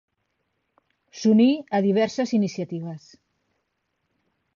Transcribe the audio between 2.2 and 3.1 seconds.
iniciatives.